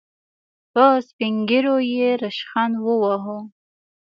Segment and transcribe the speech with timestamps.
[0.71, 3.37] په سپين ږيرو يې ريشخند وواهه.